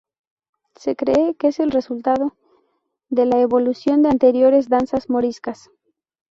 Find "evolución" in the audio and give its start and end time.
3.39-4.01